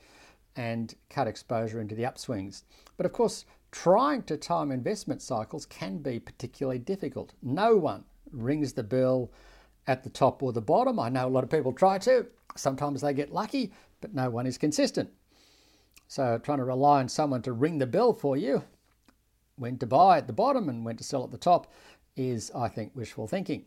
and 0.55 0.95
cut 1.09 1.27
exposure 1.27 1.81
into 1.81 1.95
the 1.95 2.03
upswings. 2.03 2.63
But 2.97 3.05
of 3.05 3.13
course, 3.13 3.45
trying 3.71 4.23
to 4.23 4.37
time 4.37 4.71
investment 4.71 5.21
cycles 5.21 5.65
can 5.65 5.97
be 5.99 6.19
particularly 6.19 6.79
difficult. 6.79 7.33
No 7.41 7.75
one 7.75 8.05
rings 8.31 8.73
the 8.73 8.83
bell 8.83 9.31
at 9.87 10.03
the 10.03 10.09
top 10.09 10.41
or 10.41 10.53
the 10.53 10.61
bottom. 10.61 10.99
I 10.99 11.09
know 11.09 11.27
a 11.27 11.29
lot 11.29 11.43
of 11.43 11.49
people 11.49 11.73
try 11.73 11.97
to. 11.99 12.27
Sometimes 12.55 13.01
they 13.01 13.13
get 13.13 13.33
lucky, 13.33 13.73
but 14.01 14.13
no 14.13 14.29
one 14.29 14.47
is 14.47 14.57
consistent. 14.57 15.09
So, 16.07 16.37
trying 16.37 16.59
to 16.59 16.63
rely 16.63 16.99
on 16.99 17.09
someone 17.09 17.41
to 17.43 17.51
ring 17.51 17.79
the 17.79 17.87
bell 17.87 18.13
for 18.13 18.37
you 18.37 18.63
when 19.57 19.77
to 19.79 19.87
buy 19.87 20.17
at 20.17 20.27
the 20.27 20.33
bottom 20.33 20.69
and 20.69 20.85
when 20.85 20.97
to 20.97 21.03
sell 21.03 21.23
at 21.23 21.31
the 21.31 21.37
top 21.37 21.71
is, 22.15 22.51
I 22.55 22.67
think, 22.67 22.91
wishful 22.95 23.27
thinking. 23.27 23.65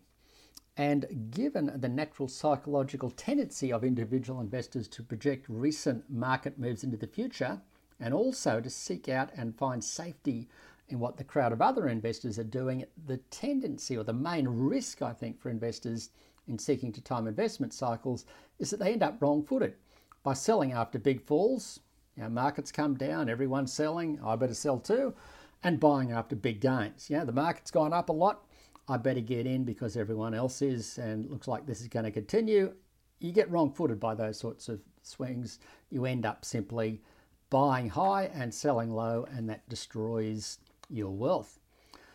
And 0.78 1.30
given 1.32 1.72
the 1.74 1.88
natural 1.88 2.28
psychological 2.28 3.10
tendency 3.10 3.72
of 3.72 3.82
individual 3.82 4.40
investors 4.40 4.86
to 4.88 5.02
project 5.02 5.46
recent 5.48 6.08
market 6.08 6.56
moves 6.56 6.84
into 6.84 6.96
the 6.96 7.08
future 7.08 7.60
and 7.98 8.14
also 8.14 8.60
to 8.60 8.70
seek 8.70 9.08
out 9.08 9.30
and 9.36 9.58
find 9.58 9.82
safety 9.82 10.48
in 10.88 11.00
what 11.00 11.16
the 11.16 11.24
crowd 11.24 11.52
of 11.52 11.60
other 11.60 11.88
investors 11.88 12.38
are 12.38 12.44
doing, 12.44 12.84
the 13.06 13.16
tendency 13.30 13.96
or 13.96 14.04
the 14.04 14.12
main 14.12 14.46
risk, 14.46 15.02
I 15.02 15.12
think, 15.12 15.40
for 15.40 15.50
investors 15.50 16.10
in 16.46 16.58
seeking 16.60 16.92
to 16.92 17.00
time 17.00 17.26
investment 17.26 17.74
cycles 17.74 18.24
is 18.60 18.70
that 18.70 18.78
they 18.78 18.92
end 18.92 19.02
up 19.02 19.20
wrong 19.20 19.42
footed 19.42 19.74
by 20.22 20.32
selling 20.32 20.72
after 20.72 20.98
big 21.00 21.20
falls. 21.20 21.80
Know, 22.16 22.28
markets 22.28 22.72
come 22.72 22.94
down, 22.94 23.28
everyone's 23.28 23.72
selling, 23.72 24.18
I 24.24 24.36
better 24.36 24.54
sell 24.54 24.78
too, 24.78 25.14
and 25.62 25.78
buying 25.78 26.12
after 26.12 26.36
big 26.36 26.60
gains. 26.60 27.10
Yeah, 27.10 27.24
the 27.24 27.32
market's 27.32 27.70
gone 27.70 27.92
up 27.92 28.08
a 28.08 28.12
lot, 28.12 28.44
I 28.88 28.96
better 28.96 29.20
get 29.20 29.46
in 29.46 29.64
because 29.64 29.96
everyone 29.96 30.32
else 30.32 30.62
is, 30.62 30.96
and 30.96 31.30
looks 31.30 31.46
like 31.46 31.66
this 31.66 31.82
is 31.82 31.88
going 31.88 32.06
to 32.06 32.10
continue. 32.10 32.72
You 33.20 33.32
get 33.32 33.50
wrong 33.50 33.70
footed 33.70 34.00
by 34.00 34.14
those 34.14 34.38
sorts 34.38 34.68
of 34.68 34.80
swings. 35.02 35.58
You 35.90 36.06
end 36.06 36.24
up 36.24 36.44
simply 36.44 37.02
buying 37.50 37.90
high 37.90 38.30
and 38.32 38.52
selling 38.52 38.90
low, 38.90 39.26
and 39.30 39.48
that 39.50 39.68
destroys 39.68 40.58
your 40.88 41.10
wealth. 41.10 41.58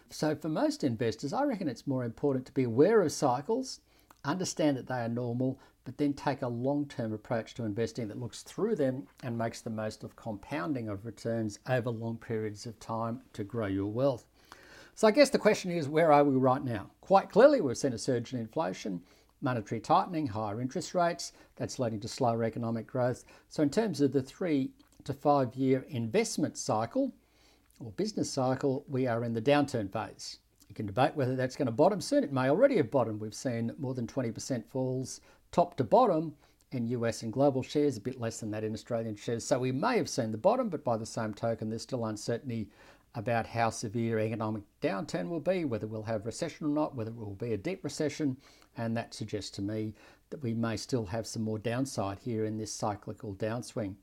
So, 0.10 0.36
for 0.36 0.50
most 0.50 0.84
investors, 0.84 1.34
I 1.34 1.44
reckon 1.44 1.68
it's 1.68 1.88
more 1.88 2.03
important 2.03 2.46
to 2.48 2.51
be 2.51 2.63
aware 2.63 3.01
of 3.01 3.12
cycles, 3.12 3.80
understand 4.24 4.77
that 4.77 4.88
they 4.88 5.00
are 5.00 5.10
normal, 5.10 5.60
but 5.86 5.98
then 5.98 6.13
take 6.13 6.42
a 6.42 6.48
long 6.48 6.88
term 6.88 7.13
approach 7.13 7.53
to 7.56 7.65
investing 7.65 8.08
that 8.08 8.20
looks 8.20 8.42
through 8.42 8.75
them 8.75 9.08
and 9.22 9.38
makes 9.38 9.62
the 9.62 9.70
most 9.70 10.03
of 10.03 10.15
compounding 10.15 10.88
of 10.88 11.06
returns 11.06 11.60
over 11.68 11.89
long 11.89 12.18
periods 12.18 12.65
of 12.65 12.80
time 12.80 13.22
to 13.34 13.44
grow 13.44 13.68
your 13.68 13.92
wealth. 13.92 14.25
So 14.95 15.07
I 15.07 15.12
guess 15.12 15.31
the 15.31 15.39
question 15.39 15.71
is 15.71 15.88
where 15.88 16.12
are 16.12 16.23
we 16.23 16.35
right 16.35 16.63
now? 16.63 16.91
Quite 17.01 17.31
clearly, 17.31 17.62
we've 17.62 17.77
seen 17.77 17.93
a 17.93 17.97
surge 17.97 18.31
in 18.33 18.39
inflation, 18.39 19.01
monetary 19.41 19.81
tightening, 19.81 20.27
higher 20.27 20.62
interest 20.62 20.93
rates. 20.93 21.33
That's 21.55 21.79
leading 21.79 22.00
to 22.01 22.07
slower 22.07 22.43
economic 22.43 22.85
growth. 22.85 23.25
So, 23.50 23.63
in 23.63 23.71
terms 23.71 24.01
of 24.01 24.13
the 24.13 24.21
three 24.21 24.71
to 25.05 25.13
five 25.13 25.55
year 25.55 25.85
investment 25.89 26.57
cycle 26.57 27.12
or 27.79 27.91
business 27.91 28.29
cycle, 28.29 28.85
we 28.88 29.07
are 29.07 29.23
in 29.23 29.33
the 29.33 29.41
downturn 29.41 29.91
phase. 29.91 30.38
You 30.69 30.75
can 30.75 30.85
debate 30.85 31.15
whether 31.15 31.35
that's 31.35 31.55
going 31.55 31.65
to 31.65 31.71
bottom 31.71 32.00
soon. 32.00 32.23
It 32.23 32.31
may 32.31 32.50
already 32.50 32.77
have 32.77 32.91
bottomed. 32.91 33.19
We've 33.19 33.33
seen 33.33 33.73
more 33.79 33.93
than 33.95 34.07
20% 34.07 34.63
falls 34.65 35.21
top 35.51 35.75
to 35.77 35.83
bottom 35.83 36.35
in 36.71 36.88
US 36.88 37.21
and 37.23 37.31
global 37.31 37.62
shares, 37.62 37.97
a 37.97 38.01
bit 38.01 38.19
less 38.19 38.39
than 38.39 38.51
that 38.51 38.63
in 38.63 38.73
Australian 38.73 39.15
shares. 39.15 39.45
So 39.45 39.59
we 39.59 39.71
may 39.71 39.97
have 39.97 40.09
seen 40.09 40.31
the 40.31 40.38
bottom, 40.38 40.69
but 40.69 40.83
by 40.83 40.97
the 40.97 41.05
same 41.05 41.33
token, 41.33 41.69
there's 41.69 41.83
still 41.83 42.05
uncertainty 42.05 42.69
about 43.15 43.46
how 43.46 43.70
severe 43.70 44.20
economic 44.20 44.63
downturn 44.82 45.29
will 45.29 45.39
be, 45.39 45.65
whether 45.65 45.88
we'll 45.88 46.03
have 46.03 46.25
recession 46.25 46.65
or 46.67 46.70
not, 46.70 46.96
whether 46.96 47.12
it 47.12 47.17
will 47.17 47.36
be 47.36 47.53
a 47.53 47.58
deep 47.58 47.84
recession, 47.84 48.38
and 48.77 48.98
that 48.98 49.13
suggests 49.13 49.51
to 49.51 49.62
me 49.62 49.93
that 50.29 50.41
we 50.41 50.53
may 50.53 50.75
still 50.75 51.05
have 51.05 51.27
some 51.27 51.43
more 51.43 51.60
downside 51.60 52.17
here 52.20 52.46
in 52.46 52.58
this 52.58 52.74
cyclical 52.74 53.36
downswing. 53.36 53.93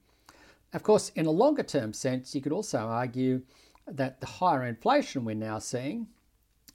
Of 0.73 0.85
course, 0.85 1.11
in 1.17 1.27
a 1.27 1.31
longer 1.31 1.65
term 1.65 1.93
sense, 1.93 2.35
you 2.35 2.41
could 2.41 2.53
also 2.53 2.79
argue 2.79 3.43
that 3.89 4.21
the 4.21 4.27
higher 4.27 4.65
inflation 4.65 5.25
we're 5.25 5.35
now 5.35 5.59
seeing 5.59 6.07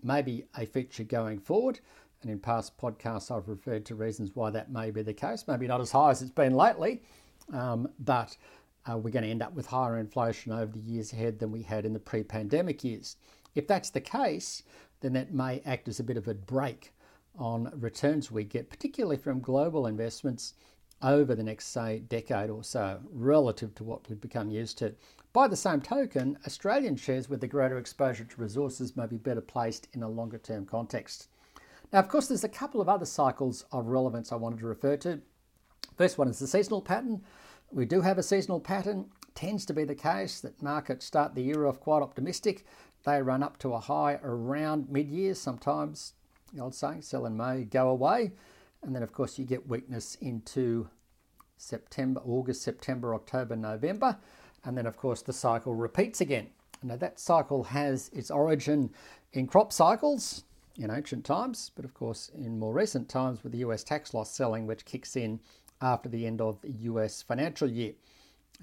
may 0.04 0.22
be 0.22 0.46
a 0.58 0.66
feature 0.66 1.06
going 1.06 1.40
forward. 1.40 1.80
And 2.22 2.32
in 2.32 2.40
past 2.40 2.78
podcasts, 2.78 3.32
I've 3.36 3.48
referred 3.48 3.86
to 3.86 3.96
reasons 3.96 4.36
why 4.36 4.50
that 4.50 4.72
may 4.72 4.92
be 4.92 5.02
the 5.02 5.14
case. 5.14 5.46
Maybe 5.48 5.68
not 5.68 5.80
as 5.80 5.92
high 5.92 6.12
as 6.12 6.22
it's 6.22 6.32
been 6.32 6.56
lately, 6.56 7.04
um, 7.54 7.88
but 8.00 8.36
uh, 8.90 8.98
we're 8.98 9.12
going 9.12 9.24
to 9.24 9.30
end 9.30 9.42
up 9.42 9.54
with 9.54 9.68
higher 9.68 9.98
inflation 9.98 10.52
over 10.52 10.72
the 10.72 10.80
years 10.80 11.14
ahead 11.14 11.40
than 11.40 11.52
we 11.52 11.64
had 11.64 11.86
in 11.86 11.94
the 11.94 12.00
pre 12.00 12.24
pandemic 12.24 12.84
years. 12.84 13.18
If 13.56 13.68
that's 13.68 13.90
the 13.90 14.02
case, 14.02 14.64
then 15.02 15.14
that 15.14 15.34
may 15.34 15.62
act 15.66 15.88
as 15.88 16.00
a 16.00 16.04
bit 16.04 16.18
of 16.18 16.28
a 16.28 16.34
brake 16.34 16.94
on 17.38 17.72
returns 17.76 18.32
we 18.32 18.44
get, 18.44 18.70
particularly 18.70 19.18
from 19.18 19.40
global 19.40 19.88
investments 19.88 20.54
over 21.02 21.36
the 21.36 21.44
next, 21.44 21.68
say, 21.68 22.00
decade 22.00 22.50
or 22.50 22.64
so, 22.64 23.00
relative 23.12 23.76
to 23.76 23.84
what 23.84 24.08
we've 24.08 24.22
become 24.22 24.50
used 24.50 24.78
to. 24.78 24.94
By 25.34 25.48
the 25.48 25.56
same 25.56 25.82
token, 25.82 26.38
Australian 26.46 26.96
shares 26.96 27.30
with 27.30 27.44
a 27.44 27.48
greater 27.48 27.78
exposure 27.78 28.24
to 28.24 28.42
resources 28.42 28.96
may 28.96 29.06
be 29.06 29.18
better 29.18 29.42
placed 29.42 29.90
in 29.94 30.04
a 30.04 30.08
longer 30.08 30.38
term 30.38 30.66
context. 30.66 31.28
Now, 31.92 32.00
of 32.00 32.08
course, 32.08 32.28
there's 32.28 32.44
a 32.44 32.50
couple 32.50 32.82
of 32.82 32.90
other 32.90 33.06
cycles 33.06 33.66
of 33.72 33.88
relevance 33.88 34.32
I 34.32 34.38
wanted 34.38 34.60
to 34.60 34.68
refer 34.68 34.98
to. 34.98 35.22
First 35.98 36.18
one 36.18 36.30
is 36.30 36.40
the 36.40 36.48
seasonal 36.48 36.82
pattern. 36.82 37.22
We 37.72 37.86
do 37.86 38.02
have 38.02 38.18
a 38.18 38.24
seasonal 38.24 38.60
pattern. 38.60 39.10
Tends 39.34 39.66
to 39.66 39.74
be 39.74 39.84
the 39.84 39.96
case 39.96 40.40
that 40.42 40.64
markets 40.64 41.06
start 41.06 41.36
the 41.36 41.44
year 41.44 41.66
off 41.66 41.80
quite 41.80 42.02
optimistic. 42.02 42.66
They 43.04 43.22
run 43.22 43.44
up 43.44 43.58
to 43.60 43.74
a 43.74 43.80
high 43.80 44.20
around 44.24 44.90
mid 44.90 45.10
year, 45.10 45.36
sometimes, 45.36 46.14
old 46.60 46.74
saying, 46.74 47.02
sell 47.02 47.26
in 47.26 47.36
May, 47.36 47.64
go 47.64 47.90
away. 47.90 48.32
And 48.82 48.96
then, 48.96 49.04
of 49.04 49.12
course, 49.12 49.38
you 49.38 49.46
get 49.46 49.68
weakness 49.68 50.16
into 50.22 50.90
September, 51.58 52.22
August, 52.26 52.62
September, 52.62 53.14
October, 53.14 53.56
November. 53.56 54.18
And 54.64 54.78
then, 54.78 54.86
of 54.86 54.98
course, 54.98 55.22
the 55.22 55.34
cycle 55.34 55.76
repeats 55.76 56.22
again. 56.22 56.48
Now, 56.82 56.96
that 56.98 57.20
cycle 57.20 57.64
has 57.64 58.10
its 58.14 58.30
origin 58.30 58.92
in 59.34 59.48
crop 59.48 59.74
cycles 59.74 60.44
in 60.78 60.92
ancient 60.92 61.26
times, 61.26 61.72
but 61.76 61.86
of 61.86 61.94
course, 61.94 62.30
in 62.36 62.60
more 62.60 62.74
recent 62.74 63.10
times 63.10 63.44
with 63.44 63.52
the 63.52 63.60
US 63.60 63.84
tax 63.84 64.14
loss 64.14 64.30
selling, 64.30 64.68
which 64.68 64.86
kicks 64.86 65.16
in 65.16 65.40
after 65.82 66.10
the 66.10 66.26
end 66.26 66.42
of 66.42 66.62
the 66.62 66.72
US 66.72 67.22
financial 67.22 67.70
year, 67.70 67.94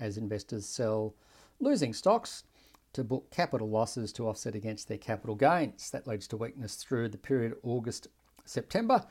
as 0.00 0.16
investors 0.16 0.66
sell 0.66 1.14
losing 1.60 1.92
stocks 1.92 2.44
to 2.92 3.04
book 3.04 3.30
capital 3.30 3.68
losses 3.68 4.12
to 4.12 4.28
offset 4.28 4.54
against 4.54 4.88
their 4.88 4.98
capital 4.98 5.34
gains. 5.34 5.90
That 5.90 6.06
leads 6.06 6.26
to 6.28 6.36
weakness 6.36 6.76
through 6.76 7.08
the 7.08 7.18
period 7.18 7.54
August, 7.62 8.08
September. 8.44 9.04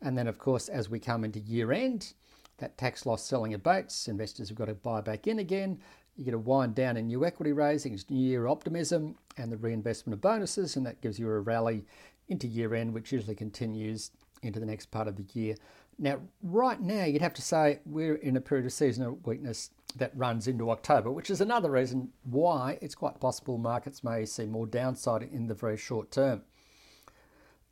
And 0.00 0.16
then, 0.16 0.26
of 0.26 0.38
course, 0.38 0.68
as 0.68 0.88
we 0.88 0.98
come 0.98 1.24
into 1.24 1.40
year 1.40 1.72
end, 1.72 2.14
that 2.58 2.76
tax 2.76 3.06
loss 3.06 3.22
selling 3.22 3.54
abates. 3.54 4.08
Investors 4.08 4.48
have 4.48 4.58
got 4.58 4.66
to 4.66 4.74
buy 4.74 5.00
back 5.00 5.26
in 5.26 5.38
again. 5.38 5.78
You 6.16 6.24
get 6.24 6.34
a 6.34 6.38
wind 6.38 6.74
down 6.74 6.96
in 6.96 7.06
new 7.06 7.24
equity 7.24 7.52
raisings, 7.52 8.10
new 8.10 8.20
year 8.20 8.48
optimism, 8.48 9.16
and 9.36 9.52
the 9.52 9.56
reinvestment 9.56 10.14
of 10.14 10.20
bonuses, 10.20 10.74
and 10.74 10.84
that 10.84 11.00
gives 11.00 11.18
you 11.18 11.28
a 11.28 11.40
rally 11.40 11.84
into 12.28 12.48
year 12.48 12.74
end, 12.74 12.92
which 12.92 13.12
usually 13.12 13.36
continues 13.36 14.10
into 14.42 14.58
the 14.58 14.66
next 14.66 14.90
part 14.90 15.06
of 15.06 15.16
the 15.16 15.26
year. 15.32 15.54
Now, 15.98 16.20
right 16.42 16.80
now, 16.80 17.04
you'd 17.04 17.22
have 17.22 17.34
to 17.34 17.42
say 17.42 17.80
we're 17.84 18.14
in 18.14 18.36
a 18.36 18.40
period 18.40 18.66
of 18.66 18.72
seasonal 18.72 19.18
weakness 19.24 19.70
that 19.96 20.16
runs 20.16 20.46
into 20.46 20.70
October, 20.70 21.10
which 21.10 21.28
is 21.28 21.40
another 21.40 21.72
reason 21.72 22.10
why 22.22 22.78
it's 22.80 22.94
quite 22.94 23.18
possible 23.20 23.58
markets 23.58 24.04
may 24.04 24.24
see 24.24 24.46
more 24.46 24.66
downside 24.66 25.22
in 25.22 25.48
the 25.48 25.54
very 25.54 25.76
short 25.76 26.12
term. 26.12 26.42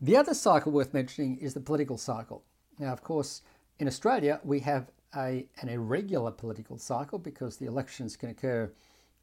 The 0.01 0.17
other 0.17 0.35
cycle 0.35 0.73
worth 0.73 0.93
mentioning 0.93 1.37
is 1.39 1.55
the 1.55 1.61
political 1.61 1.99
cycle. 1.99 2.43
Now, 2.81 2.93
of 2.93 3.03
course, 3.03 3.43
in 3.79 3.87
Australia, 3.87 4.41
we 4.43 4.61
have 4.61 4.91
a, 5.17 5.47
an 5.61 5.69
irregular 5.69 6.33
political 6.33 6.79
cycle 6.79 7.21
because 7.21 7.57
the 7.57 7.67
elections 7.67 8.17
can 8.17 8.31
occur 8.31 8.73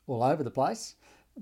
all 0.07 0.23
over 0.23 0.43
the 0.43 0.51
place, 0.51 0.95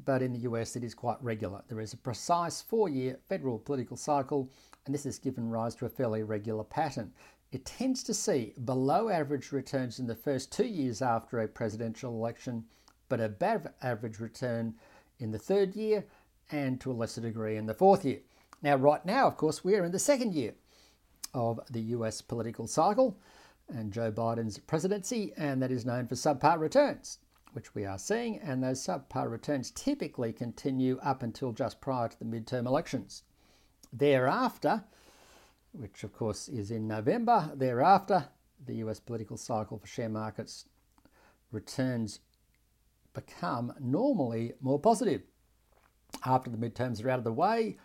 but 0.03 0.22
in 0.24 0.34
the 0.34 0.39
US, 0.39 0.75
it 0.75 0.84
is 0.84 0.96
quite 0.96 1.22
regular. 1.22 1.62
There 1.68 1.80
is 1.80 1.94
a 1.94 1.98
precise 1.98 2.62
four 2.62 2.89
year 2.89 3.20
federal 3.30 3.60
political 3.60 3.98
cycle, 3.98 4.50
and 4.86 4.96
this 4.96 5.03
has 5.03 5.20
given 5.20 5.50
rise 5.50 5.75
to 5.75 5.86
a 5.86 5.89
fairly 5.89 6.24
regular 6.24 6.63
pattern 6.63 7.13
it 7.51 7.65
tends 7.65 8.01
to 8.03 8.13
see 8.13 8.53
below 8.63 9.10
average 9.10 9.51
returns 9.51 10.00
in 10.00 10.08
the 10.08 10.15
first 10.15 10.51
two 10.51 10.65
years 10.65 11.01
after 11.01 11.39
a 11.39 11.48
presidential 11.48 12.13
election, 12.13 12.65
but 13.10 13.20
above 13.20 13.67
average 13.81 14.20
return 14.20 14.74
in 15.20 15.31
the 15.31 15.39
third 15.39 15.75
year 15.75 16.05
and 16.51 16.79
to 16.79 16.91
a 16.91 16.93
lesser 16.93 17.22
degree 17.22 17.58
in 17.58 17.65
the 17.65 17.74
fourth 17.74 18.05
year. 18.05 18.20
Now, 18.62 18.75
right 18.75 19.05
now, 19.05 19.27
of 19.27 19.38
course, 19.38 19.63
we 19.63 19.75
are 19.75 19.84
in 19.84 19.91
the 19.91 20.00
second 20.00 20.34
year 20.34 20.53
of 21.34 21.60
the 21.70 21.81
US 21.81 22.22
political 22.22 22.67
cycle 22.67 23.17
and 23.67 23.91
Joe 23.91 24.12
Biden's 24.12 24.58
presidency, 24.58 25.34
and 25.38 25.62
that 25.62 25.72
is 25.72 25.86
known 25.86 26.08
for 26.08 26.15
subpar 26.15 26.60
returns, 26.60 27.20
which 27.53 27.74
we 27.74 27.86
are 27.86 27.98
seeing, 27.98 28.38
and 28.39 28.63
those 28.63 28.86
subpar 28.86 29.29
returns 29.29 29.72
typically 29.72 30.31
continue 30.34 31.00
up 31.01 31.24
until 31.24 31.51
just 31.51 31.81
prior 31.81 32.08
to 32.08 32.20
the 32.20 32.25
midterm 32.25 32.65
elections. 32.65 33.24
Thereafter, 33.91 34.84
which 35.74 36.04
of 36.04 36.13
course 36.13 36.48
is 36.48 36.72
in 36.72 36.88
November. 36.88 37.51
Thereafter, 37.56 38.25
the 38.66 38.75
US 38.75 39.00
political 39.00 39.38
cycle 39.38 39.78
for 39.78 39.88
share 39.88 40.10
markets 40.10 40.66
returns 41.51 42.20
become 43.13 43.74
normally 43.80 44.54
more 44.62 44.80
positive. 44.80 45.22
After 46.25 46.50
the 46.50 46.58
midterms 46.58 47.04
are 47.04 47.10
out 47.10 47.20
of 47.20 47.24
the 47.24 47.34
way, 47.34 47.78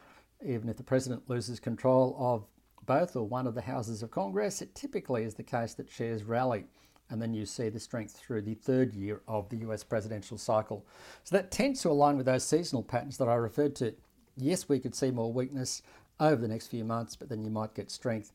even 0.44 0.68
if 0.68 0.76
the 0.76 0.82
president 0.82 1.28
loses 1.28 1.60
control 1.60 2.16
of 2.18 2.46
both 2.84 3.16
or 3.16 3.26
one 3.26 3.46
of 3.46 3.54
the 3.54 3.62
houses 3.62 4.02
of 4.02 4.10
Congress, 4.10 4.62
it 4.62 4.74
typically 4.74 5.24
is 5.24 5.34
the 5.34 5.42
case 5.42 5.74
that 5.74 5.90
shares 5.90 6.22
rally. 6.22 6.66
And 7.08 7.22
then 7.22 7.34
you 7.34 7.46
see 7.46 7.68
the 7.68 7.80
strength 7.80 8.16
through 8.16 8.42
the 8.42 8.54
third 8.54 8.92
year 8.92 9.22
of 9.28 9.48
the 9.48 9.58
US 9.58 9.84
presidential 9.84 10.38
cycle. 10.38 10.84
So 11.24 11.36
that 11.36 11.50
tends 11.50 11.80
to 11.82 11.90
align 11.90 12.16
with 12.16 12.26
those 12.26 12.44
seasonal 12.44 12.82
patterns 12.82 13.16
that 13.18 13.28
I 13.28 13.34
referred 13.34 13.76
to. 13.76 13.94
Yes, 14.36 14.68
we 14.68 14.80
could 14.80 14.94
see 14.94 15.10
more 15.10 15.32
weakness 15.32 15.82
over 16.20 16.40
the 16.40 16.48
next 16.48 16.68
few 16.68 16.84
months, 16.84 17.16
but 17.16 17.28
then 17.28 17.44
you 17.44 17.50
might 17.50 17.74
get 17.74 17.90
strength 17.90 18.32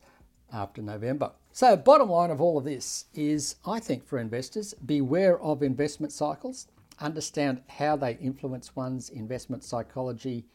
after 0.53 0.81
November. 0.81 1.31
So, 1.51 1.75
bottom 1.75 2.09
line 2.09 2.31
of 2.31 2.41
all 2.41 2.57
of 2.57 2.63
this 2.63 3.05
is 3.13 3.55
I 3.65 3.79
think 3.79 4.05
for 4.05 4.19
investors, 4.19 4.73
beware 4.85 5.39
of 5.41 5.63
investment 5.63 6.13
cycles, 6.13 6.67
understand 7.00 7.61
how 7.67 7.95
they 7.95 8.17
influence 8.21 8.75
one's 8.75 9.09
investment 9.09 9.63
psychology. 9.63 10.45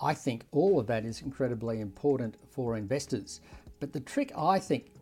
I 0.00 0.14
think 0.14 0.44
all 0.52 0.78
of 0.78 0.86
that 0.88 1.04
is 1.04 1.22
incredibly 1.22 1.80
important 1.80 2.36
for 2.50 2.76
investors. 2.76 3.40
But 3.80 3.92
the 3.92 4.00
trick, 4.00 4.32
I 4.36 4.58
think, 4.58 4.92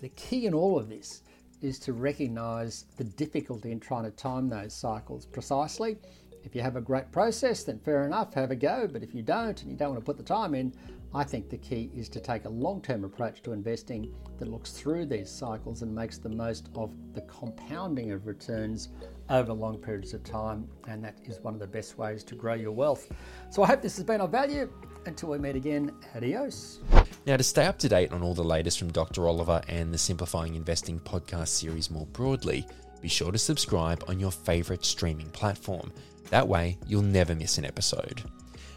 the 0.00 0.08
key 0.10 0.46
in 0.46 0.54
all 0.54 0.78
of 0.78 0.88
this 0.88 1.22
is 1.62 1.78
to 1.80 1.92
recognize 1.92 2.86
the 2.96 3.04
difficulty 3.04 3.70
in 3.70 3.80
trying 3.80 4.04
to 4.04 4.10
time 4.10 4.48
those 4.48 4.72
cycles 4.72 5.26
precisely. 5.26 5.98
If 6.42 6.54
you 6.54 6.62
have 6.62 6.76
a 6.76 6.80
great 6.80 7.10
process, 7.12 7.64
then 7.64 7.78
fair 7.80 8.04
enough, 8.04 8.34
have 8.34 8.50
a 8.50 8.56
go. 8.56 8.88
But 8.90 9.02
if 9.02 9.14
you 9.14 9.22
don't 9.22 9.60
and 9.62 9.70
you 9.70 9.76
don't 9.76 9.90
want 9.90 10.00
to 10.00 10.04
put 10.04 10.16
the 10.16 10.22
time 10.22 10.54
in, 10.54 10.72
I 11.12 11.24
think 11.24 11.50
the 11.50 11.58
key 11.58 11.90
is 11.94 12.08
to 12.10 12.20
take 12.20 12.44
a 12.44 12.48
long 12.48 12.80
term 12.80 13.04
approach 13.04 13.42
to 13.42 13.52
investing 13.52 14.14
that 14.38 14.48
looks 14.48 14.70
through 14.70 15.06
these 15.06 15.28
cycles 15.28 15.82
and 15.82 15.94
makes 15.94 16.18
the 16.18 16.28
most 16.28 16.68
of 16.76 16.92
the 17.14 17.22
compounding 17.22 18.12
of 18.12 18.26
returns 18.26 18.90
over 19.28 19.52
long 19.52 19.78
periods 19.78 20.14
of 20.14 20.22
time. 20.22 20.68
And 20.88 21.04
that 21.04 21.18
is 21.24 21.40
one 21.40 21.54
of 21.54 21.60
the 21.60 21.66
best 21.66 21.98
ways 21.98 22.24
to 22.24 22.34
grow 22.34 22.54
your 22.54 22.72
wealth. 22.72 23.10
So 23.50 23.62
I 23.62 23.66
hope 23.66 23.82
this 23.82 23.96
has 23.96 24.04
been 24.04 24.20
of 24.20 24.30
value. 24.30 24.70
Until 25.06 25.30
we 25.30 25.38
meet 25.38 25.56
again, 25.56 25.92
adios. 26.14 26.80
Now, 27.26 27.38
to 27.38 27.42
stay 27.42 27.64
up 27.64 27.78
to 27.78 27.88
date 27.88 28.12
on 28.12 28.22
all 28.22 28.34
the 28.34 28.44
latest 28.44 28.78
from 28.78 28.92
Dr. 28.92 29.26
Oliver 29.26 29.62
and 29.66 29.94
the 29.94 29.98
Simplifying 29.98 30.56
Investing 30.56 31.00
podcast 31.00 31.48
series 31.48 31.90
more 31.90 32.06
broadly, 32.06 32.66
be 33.00 33.08
sure 33.08 33.32
to 33.32 33.38
subscribe 33.38 34.04
on 34.08 34.20
your 34.20 34.30
favourite 34.30 34.84
streaming 34.84 35.30
platform. 35.30 35.92
That 36.30 36.46
way, 36.46 36.78
you'll 36.86 37.02
never 37.02 37.34
miss 37.34 37.58
an 37.58 37.64
episode. 37.64 38.22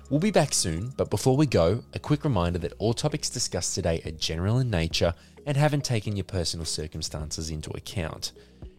We'll 0.09 0.19
be 0.19 0.31
back 0.31 0.53
soon, 0.53 0.93
but 0.97 1.09
before 1.09 1.37
we 1.37 1.45
go, 1.45 1.83
a 1.93 1.99
quick 1.99 2.23
reminder 2.23 2.59
that 2.59 2.73
all 2.77 2.93
topics 2.93 3.29
discussed 3.29 3.75
today 3.75 4.01
are 4.05 4.11
general 4.11 4.59
in 4.59 4.69
nature 4.69 5.13
and 5.45 5.57
haven't 5.57 5.83
taken 5.83 6.15
your 6.15 6.23
personal 6.23 6.65
circumstances 6.65 7.49
into 7.49 7.71
account. 7.71 8.31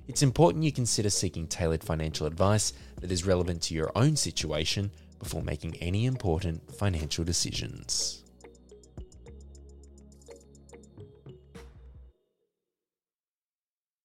It's 0.06 0.22
important 0.22 0.64
you 0.64 0.72
consider 0.72 1.10
seeking 1.10 1.46
tailored 1.46 1.82
financial 1.82 2.26
advice 2.26 2.72
that 3.00 3.12
is 3.12 3.26
relevant 3.26 3.62
to 3.62 3.74
your 3.74 3.90
own 3.94 4.16
situation 4.16 4.90
before 5.18 5.42
making 5.42 5.76
any 5.76 6.04
important 6.04 6.74
financial 6.74 7.24
decisions. 7.24 8.23